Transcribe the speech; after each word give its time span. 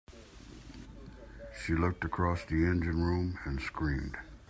She 1.63 1.73
looked 1.75 2.03
across 2.03 2.43
the 2.43 2.65
engine 2.65 3.03
room 3.03 3.37
and 3.45 3.61
screamed. 3.61 4.17